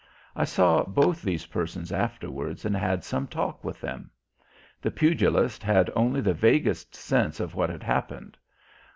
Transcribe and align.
I 0.35 0.45
saw 0.45 0.83
both 0.83 1.21
these 1.21 1.45
persons 1.45 1.91
afterwards 1.91 2.65
and 2.65 2.75
had 2.75 3.03
some 3.03 3.27
talk 3.27 3.63
with 3.63 3.81
them. 3.81 4.09
The 4.81 4.89
pugilist 4.89 5.61
had 5.61 5.91
only 5.95 6.21
the 6.21 6.33
vaguest 6.33 6.95
sense 6.95 7.39
of 7.39 7.53
what 7.53 7.69
had 7.69 7.83
happened. 7.83 8.35